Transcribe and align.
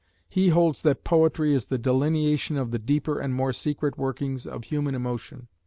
He 0.27 0.47
holds 0.49 0.81
that 0.81 1.03
poetry 1.03 1.53
is 1.53 1.67
the 1.67 1.77
delineation 1.77 2.57
of 2.57 2.71
the 2.71 2.79
deeper 2.79 3.19
and 3.19 3.35
more 3.35 3.53
secret 3.53 3.99
workings 3.99 4.47
of 4.47 4.63
human 4.63 4.95
emotion. 4.95 5.47